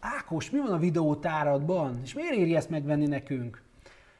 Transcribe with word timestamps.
Ákos, 0.00 0.50
mi 0.50 0.58
van 0.58 0.72
a 0.72 0.78
videótáradban? 0.78 2.00
És 2.02 2.14
miért 2.14 2.34
éri 2.34 2.56
ezt 2.56 2.70
megvenni 2.70 3.06
nekünk? 3.06 3.62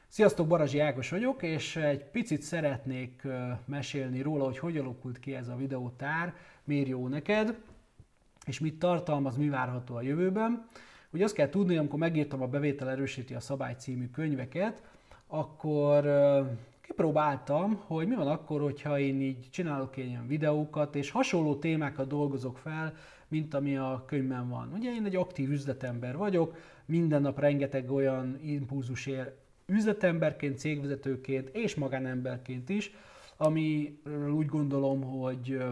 Sziasztok, 0.07 0.47
Barazsi 0.47 0.79
Ákos 0.79 1.09
vagyok, 1.09 1.43
és 1.43 1.75
egy 1.75 2.03
picit 2.03 2.41
szeretnék 2.41 3.27
mesélni 3.65 4.21
róla, 4.21 4.43
hogy 4.43 4.57
hogy 4.57 4.77
alakult 4.77 5.19
ki 5.19 5.35
ez 5.35 5.47
a 5.47 5.55
videótár, 5.55 6.33
miért 6.63 6.87
jó 6.87 7.07
neked, 7.07 7.57
és 8.45 8.59
mit 8.59 8.79
tartalmaz, 8.79 9.37
mi 9.37 9.49
várható 9.49 9.95
a 9.95 10.01
jövőben. 10.01 10.65
Ugye 11.09 11.23
azt 11.23 11.33
kell 11.33 11.49
tudni, 11.49 11.77
amikor 11.77 11.99
megírtam 11.99 12.41
a 12.41 12.47
Bevétel 12.47 12.89
erősíti 12.89 13.33
a 13.33 13.39
szabály 13.39 13.75
című 13.77 14.09
könyveket, 14.09 14.81
akkor 15.27 16.05
kipróbáltam, 16.81 17.81
hogy 17.85 18.07
mi 18.07 18.15
van 18.15 18.27
akkor, 18.27 18.61
hogyha 18.61 18.99
én 18.99 19.21
így 19.21 19.49
csinálok 19.49 19.97
ilyen 19.97 20.27
videókat, 20.27 20.95
és 20.95 21.11
hasonló 21.11 21.55
témákat 21.55 22.07
dolgozok 22.07 22.57
fel, 22.57 22.93
mint 23.27 23.53
ami 23.53 23.77
a 23.77 24.03
könyvben 24.07 24.49
van. 24.49 24.71
Ugye 24.73 24.93
én 24.93 25.05
egy 25.05 25.15
aktív 25.15 25.51
üzletember 25.51 26.17
vagyok, 26.17 26.55
minden 26.85 27.21
nap 27.21 27.39
rengeteg 27.39 27.91
olyan 27.91 28.39
impulzus 28.43 29.05
ér 29.05 29.33
üzletemberként, 29.65 30.57
cégvezetőként 30.57 31.49
és 31.53 31.75
magánemberként 31.75 32.69
is, 32.69 32.93
ami 33.37 33.99
úgy 34.35 34.45
gondolom, 34.45 35.01
hogy 35.03 35.63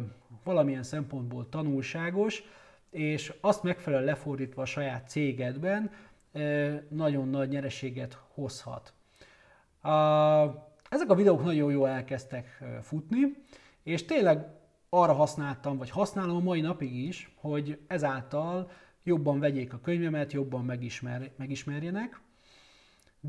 valamilyen 0.43 0.83
szempontból 0.83 1.49
tanulságos, 1.49 2.43
és 2.89 3.33
azt 3.41 3.63
megfelelően 3.63 4.07
lefordítva 4.07 4.61
a 4.61 4.65
saját 4.65 5.09
cégedben 5.09 5.91
nagyon 6.89 7.29
nagy 7.29 7.49
nyereséget 7.49 8.17
hozhat. 8.33 8.93
Ezek 10.89 11.09
a 11.09 11.15
videók 11.15 11.43
nagyon 11.43 11.71
jól 11.71 11.87
elkezdtek 11.87 12.63
futni, 12.81 13.19
és 13.83 14.05
tényleg 14.05 14.45
arra 15.01 15.13
használtam, 15.13 15.77
vagy 15.77 15.89
használom 15.89 16.35
a 16.35 16.39
mai 16.39 16.61
napig 16.61 16.95
is, 16.95 17.31
hogy 17.35 17.79
ezáltal 17.87 18.69
jobban 19.03 19.39
vegyék 19.39 19.73
a 19.73 19.79
könyvemet, 19.79 20.33
jobban 20.33 20.65
megismer, 20.65 21.31
megismerjenek. 21.37 22.21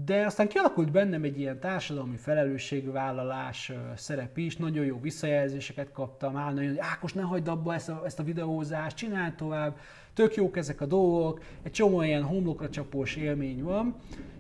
De 0.05 0.25
aztán 0.25 0.49
kialakult 0.49 0.91
bennem 0.91 1.23
egy 1.23 1.39
ilyen 1.39 1.61
társadalmi 1.61 2.17
felelősségvállalás 2.17 3.73
szerep 3.95 4.39
is, 4.39 4.57
nagyon 4.57 4.85
jó 4.85 5.01
visszajelzéseket 5.01 5.93
kaptam, 5.93 6.37
állna, 6.37 6.65
hogy 6.65 6.79
Ákos, 6.79 7.13
ne 7.13 7.23
hagyd 7.23 7.49
abba 7.49 7.75
ezt 7.75 7.89
a, 7.89 8.03
ezt 8.05 8.19
a 8.19 8.23
videózást, 8.23 8.97
csinálj 8.97 9.33
tovább, 9.37 9.77
tök 10.15 10.35
jók 10.35 10.57
ezek 10.57 10.81
a 10.81 10.87
dolgok, 10.87 11.41
egy 11.63 11.73
csomó 11.73 12.03
ilyen 12.03 12.23
homlokra 12.23 12.69
csapós 12.69 13.17
élmény 13.17 13.63
van. 13.63 13.95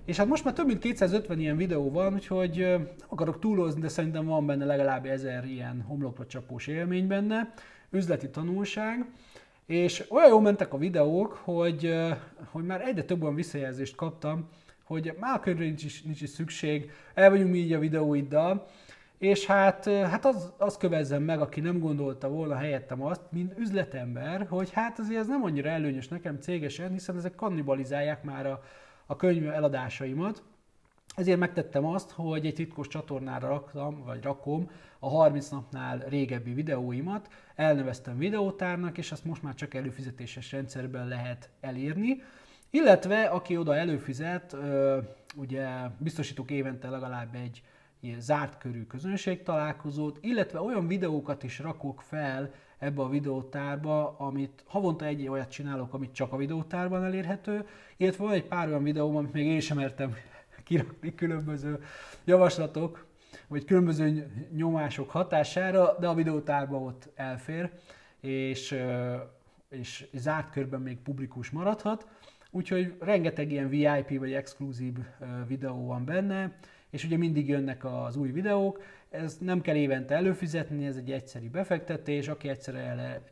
És 0.04 0.16
hát 0.16 0.26
most 0.26 0.44
már 0.44 0.54
több 0.54 0.66
mint 0.66 0.78
250 0.78 1.38
ilyen 1.38 1.56
videó 1.56 1.90
van, 1.90 2.14
úgyhogy 2.14 2.56
nem 2.56 2.88
akarok 3.08 3.38
túlozni, 3.38 3.80
de 3.80 3.88
szerintem 3.88 4.24
van 4.24 4.46
benne 4.46 4.64
legalább 4.64 5.06
ezer 5.06 5.44
ilyen 5.44 5.84
homlokra 5.86 6.26
csapós 6.26 6.66
élmény 6.66 7.06
benne, 7.06 7.52
üzleti 7.90 8.30
tanulság. 8.30 9.06
És 9.66 10.04
olyan 10.08 10.28
jól 10.28 10.40
mentek 10.40 10.72
a 10.72 10.78
videók, 10.78 11.32
hogy, 11.44 11.94
hogy 12.50 12.64
már 12.64 12.80
egyre 12.80 13.02
több 13.02 13.22
olyan 13.22 13.34
visszajelzést 13.34 13.94
kaptam, 13.94 14.48
hogy 14.86 15.12
a 15.18 15.40
nincs 15.52 15.84
is, 15.84 16.02
nincs 16.02 16.20
is 16.20 16.28
szükség, 16.28 16.90
el 17.14 17.30
vagyunk 17.30 17.50
mi 17.50 17.58
így 17.58 17.72
a 17.72 17.78
videóiddal, 17.78 18.66
és 19.18 19.46
hát, 19.46 19.84
hát 19.84 20.24
az, 20.24 20.52
az 20.58 20.76
kövezzem 20.76 21.22
meg, 21.22 21.40
aki 21.40 21.60
nem 21.60 21.78
gondolta 21.78 22.28
volna 22.28 22.56
helyettem 22.56 23.02
azt, 23.02 23.20
mint 23.30 23.58
üzletember, 23.58 24.46
hogy 24.48 24.72
hát 24.72 24.98
azért 24.98 25.20
ez 25.20 25.26
nem 25.26 25.42
annyira 25.42 25.68
előnyös 25.68 26.08
nekem 26.08 26.40
cégesen, 26.40 26.92
hiszen 26.92 27.16
ezek 27.16 27.34
kannibalizálják 27.34 28.22
már 28.22 28.46
a, 28.46 28.62
a 29.06 29.16
könyv 29.16 29.48
eladásaimat. 29.48 30.42
Ezért 31.16 31.38
megtettem 31.38 31.84
azt, 31.84 32.10
hogy 32.10 32.46
egy 32.46 32.54
titkos 32.54 32.88
csatornára 32.88 33.48
raktam, 33.48 34.02
vagy 34.04 34.22
rakom 34.22 34.70
a 34.98 35.08
30 35.08 35.48
napnál 35.48 35.98
régebbi 35.98 36.52
videóimat, 36.52 37.28
elneveztem 37.54 38.18
videótárnak, 38.18 38.98
és 38.98 39.12
azt 39.12 39.24
most 39.24 39.42
már 39.42 39.54
csak 39.54 39.74
előfizetéses 39.74 40.52
rendszerben 40.52 41.08
lehet 41.08 41.50
elérni. 41.60 42.22
Illetve 42.70 43.24
aki 43.24 43.56
oda 43.56 43.76
előfizet, 43.76 44.56
ugye 45.36 45.68
biztosítok 45.98 46.50
évente 46.50 46.88
legalább 46.88 47.34
egy 47.34 47.62
ilyen 48.00 48.20
zárt 48.20 48.58
körű 48.58 48.84
közönség 48.84 49.42
találkozót, 49.42 50.18
illetve 50.20 50.60
olyan 50.60 50.86
videókat 50.86 51.42
is 51.42 51.58
rakok 51.58 52.02
fel 52.02 52.52
ebbe 52.78 53.02
a 53.02 53.08
videótárba, 53.08 54.16
amit 54.18 54.64
havonta 54.66 55.04
egy 55.04 55.28
olyat 55.28 55.50
csinálok, 55.50 55.94
amit 55.94 56.12
csak 56.12 56.32
a 56.32 56.36
videótárban 56.36 57.04
elérhető, 57.04 57.66
illetve 57.96 58.24
van 58.24 58.32
egy 58.32 58.44
pár 58.44 58.68
olyan 58.68 58.82
videóm, 58.82 59.16
amit 59.16 59.32
még 59.32 59.46
én 59.46 59.60
sem 59.60 59.76
mertem 59.76 60.14
kirakni 60.64 61.14
különböző 61.14 61.82
javaslatok, 62.24 63.06
vagy 63.48 63.64
különböző 63.64 64.30
nyomások 64.52 65.10
hatására, 65.10 65.96
de 65.98 66.08
a 66.08 66.14
videótárba 66.14 66.76
ott 66.76 67.08
elfér, 67.14 67.70
és, 68.20 68.76
és 69.68 70.06
zárt 70.12 70.50
körben 70.50 70.80
még 70.80 70.98
publikus 70.98 71.50
maradhat. 71.50 72.06
Úgyhogy 72.56 72.94
rengeteg 73.00 73.52
ilyen 73.52 73.68
VIP 73.68 74.18
vagy 74.18 74.32
exkluzív 74.32 74.94
videó 75.46 75.86
van 75.86 76.04
benne, 76.04 76.58
és 76.90 77.04
ugye 77.04 77.16
mindig 77.16 77.48
jönnek 77.48 77.84
az 77.84 78.16
új 78.16 78.30
videók, 78.30 78.82
ez 79.10 79.38
nem 79.40 79.60
kell 79.60 79.74
évente 79.74 80.14
előfizetni, 80.14 80.86
ez 80.86 80.96
egy 80.96 81.10
egyszeri 81.10 81.48
befektetés, 81.48 82.28
aki 82.28 82.48
egyszer 82.48 82.74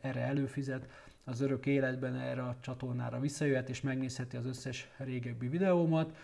erre 0.01 0.21
előfizet, 0.21 0.87
az 1.23 1.41
örök 1.41 1.65
életben 1.65 2.15
erre 2.15 2.41
a 2.41 2.55
csatornára 2.61 3.19
visszajöhet, 3.19 3.69
és 3.69 3.81
megnézheti 3.81 4.37
az 4.37 4.45
összes 4.45 4.89
régebbi 4.97 5.47
videómat, 5.47 6.17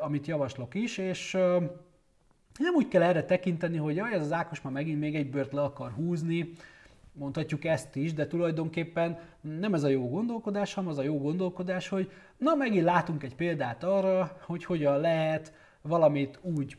amit 0.00 0.26
javaslok 0.26 0.74
is, 0.74 0.98
és 0.98 1.32
nem 2.58 2.74
úgy 2.74 2.88
kell 2.88 3.02
erre 3.02 3.24
tekinteni, 3.24 3.76
hogy 3.76 3.96
jaj, 3.96 4.12
ez 4.12 4.22
az 4.22 4.32
Ákos 4.32 4.60
már 4.60 4.72
megint 4.72 5.00
még 5.00 5.14
egy 5.14 5.30
bört 5.30 5.52
le 5.52 5.62
akar 5.62 5.90
húzni, 5.90 6.52
mondhatjuk 7.20 7.64
ezt 7.64 7.96
is, 7.96 8.12
de 8.12 8.26
tulajdonképpen 8.26 9.18
nem 9.40 9.74
ez 9.74 9.82
a 9.82 9.88
jó 9.88 10.08
gondolkodás, 10.08 10.74
hanem 10.74 10.90
az 10.90 10.98
a 10.98 11.02
jó 11.02 11.18
gondolkodás, 11.18 11.88
hogy 11.88 12.10
na 12.36 12.54
megint 12.54 12.84
látunk 12.84 13.22
egy 13.22 13.34
példát 13.34 13.84
arra, 13.84 14.38
hogy 14.46 14.64
hogyan 14.64 15.00
lehet 15.00 15.52
valamit 15.82 16.38
úgy 16.42 16.76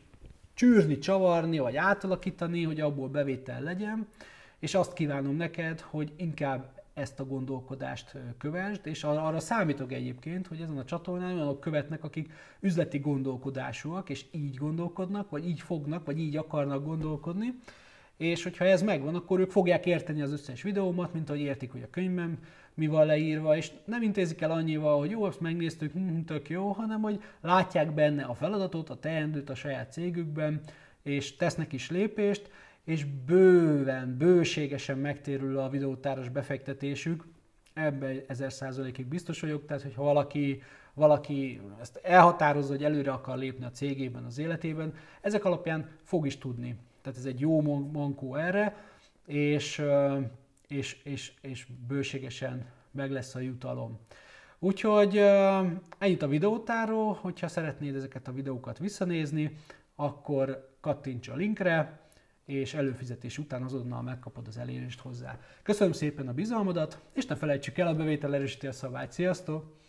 csűrni, 0.54 0.98
csavarni, 0.98 1.58
vagy 1.58 1.76
átalakítani, 1.76 2.62
hogy 2.62 2.80
abból 2.80 3.08
bevétel 3.08 3.62
legyen, 3.62 4.06
és 4.58 4.74
azt 4.74 4.92
kívánom 4.92 5.36
neked, 5.36 5.80
hogy 5.80 6.12
inkább 6.16 6.82
ezt 6.94 7.20
a 7.20 7.24
gondolkodást 7.24 8.16
kövesd, 8.38 8.86
és 8.86 9.04
arra 9.04 9.40
számítok 9.40 9.92
egyébként, 9.92 10.46
hogy 10.46 10.60
ezen 10.60 10.78
a 10.78 10.84
csatornán 10.84 11.34
olyanok 11.34 11.60
követnek, 11.60 12.04
akik 12.04 12.32
üzleti 12.60 12.98
gondolkodásúak, 12.98 14.10
és 14.10 14.24
így 14.30 14.54
gondolkodnak, 14.54 15.30
vagy 15.30 15.48
így 15.48 15.60
fognak, 15.60 16.04
vagy 16.04 16.18
így 16.18 16.36
akarnak 16.36 16.84
gondolkodni, 16.84 17.54
és 18.22 18.42
hogyha 18.42 18.64
ez 18.64 18.82
megvan, 18.82 19.14
akkor 19.14 19.40
ők 19.40 19.50
fogják 19.50 19.86
érteni 19.86 20.22
az 20.22 20.32
összes 20.32 20.62
videómat, 20.62 21.12
mint 21.12 21.28
ahogy 21.28 21.40
értik, 21.40 21.72
hogy 21.72 21.82
a 21.82 21.90
könyvem 21.90 22.38
mi 22.74 22.86
van 22.86 23.06
leírva, 23.06 23.56
és 23.56 23.70
nem 23.84 24.02
intézik 24.02 24.40
el 24.40 24.50
annyival, 24.50 24.98
hogy 24.98 25.10
jó, 25.10 25.22
azt 25.22 25.40
megnéztük, 25.40 25.92
hm, 25.92 26.20
tök 26.20 26.48
jó, 26.48 26.70
hanem 26.70 27.00
hogy 27.00 27.22
látják 27.40 27.94
benne 27.94 28.22
a 28.22 28.34
feladatot, 28.34 28.90
a 28.90 28.98
teendőt 28.98 29.50
a 29.50 29.54
saját 29.54 29.92
cégükben, 29.92 30.60
és 31.02 31.36
tesznek 31.36 31.72
is 31.72 31.90
lépést, 31.90 32.50
és 32.84 33.04
bőven, 33.04 34.16
bőségesen 34.16 34.98
megtérül 34.98 35.58
a 35.58 35.68
videótáros 35.68 36.28
befektetésük, 36.28 37.24
ebben 37.74 38.20
ezer 38.26 38.52
százalékig 38.52 39.06
biztos 39.06 39.40
vagyok, 39.40 39.66
tehát 39.66 39.82
hogyha 39.82 40.02
valaki, 40.02 40.62
valaki 40.94 41.60
ezt 41.80 42.00
elhatározza, 42.02 42.72
hogy 42.72 42.84
előre 42.84 43.12
akar 43.12 43.38
lépni 43.38 43.64
a 43.64 43.70
cégében, 43.70 44.24
az 44.24 44.38
életében, 44.38 44.94
ezek 45.20 45.44
alapján 45.44 45.88
fog 46.02 46.26
is 46.26 46.38
tudni. 46.38 46.76
Tehát 47.02 47.18
ez 47.18 47.24
egy 47.24 47.40
jó 47.40 47.60
mankó 47.92 48.34
erre, 48.34 48.76
és, 49.26 49.82
és, 50.66 51.00
és, 51.04 51.32
és 51.40 51.66
bőségesen 51.86 52.66
meg 52.90 53.10
lesz 53.10 53.34
a 53.34 53.40
jutalom. 53.40 53.98
Úgyhogy 54.58 55.16
ennyit 55.98 56.22
a 56.22 56.28
videótáról, 56.28 57.18
hogyha 57.20 57.48
szeretnéd 57.48 57.94
ezeket 57.94 58.28
a 58.28 58.32
videókat 58.32 58.78
visszanézni, 58.78 59.56
akkor 59.94 60.76
kattints 60.80 61.28
a 61.28 61.34
linkre, 61.34 62.00
és 62.44 62.74
előfizetés 62.74 63.38
után 63.38 63.62
azonnal 63.62 64.02
megkapod 64.02 64.46
az 64.46 64.58
elérést 64.58 65.00
hozzá. 65.00 65.38
Köszönöm 65.62 65.92
szépen 65.92 66.28
a 66.28 66.32
bizalmadat, 66.32 67.00
és 67.12 67.26
ne 67.26 67.36
felejtsük 67.36 67.78
el, 67.78 67.86
a 67.86 67.94
bevétel 67.94 68.34
erősíti 68.34 68.66
a 68.66 68.72
szabályt. 68.72 69.12
Sziasztok! 69.12 69.80